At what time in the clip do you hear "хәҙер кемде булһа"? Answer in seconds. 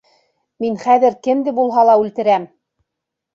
0.83-1.85